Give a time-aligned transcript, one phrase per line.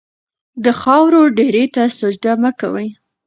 [0.63, 2.87] د خاورو ډېري ته سجده مه کوئ.